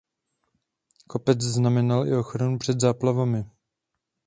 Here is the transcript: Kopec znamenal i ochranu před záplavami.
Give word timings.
Kopec 1.07 1.41
znamenal 1.41 2.07
i 2.07 2.15
ochranu 2.15 2.57
před 2.59 2.79
záplavami. 2.79 3.45